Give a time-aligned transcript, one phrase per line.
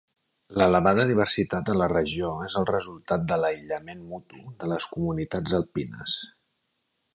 [0.59, 6.19] L'elevada diversitat a la regió és el resultat de l'aïllament mutu de les comunitats alpines.